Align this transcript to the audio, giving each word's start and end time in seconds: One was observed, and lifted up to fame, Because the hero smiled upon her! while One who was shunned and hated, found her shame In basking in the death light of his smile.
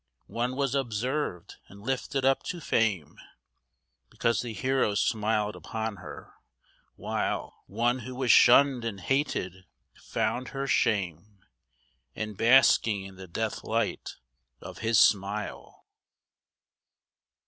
One 0.25 0.55
was 0.55 0.73
observed, 0.73 1.57
and 1.67 1.83
lifted 1.83 2.25
up 2.25 2.41
to 2.45 2.59
fame, 2.59 3.19
Because 4.09 4.41
the 4.41 4.53
hero 4.55 4.95
smiled 4.95 5.55
upon 5.55 5.97
her! 5.97 6.33
while 6.95 7.61
One 7.67 7.99
who 7.99 8.15
was 8.15 8.31
shunned 8.31 8.83
and 8.83 8.99
hated, 8.99 9.67
found 9.93 10.47
her 10.47 10.65
shame 10.65 11.45
In 12.15 12.33
basking 12.33 13.03
in 13.05 13.15
the 13.15 13.27
death 13.27 13.63
light 13.63 14.15
of 14.59 14.79
his 14.79 14.97
smile. 14.99 15.85